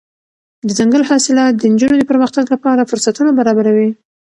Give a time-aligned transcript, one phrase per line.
[0.67, 3.89] دځنګل حاصلات د نجونو د پرمختګ لپاره فرصتونه برابروي.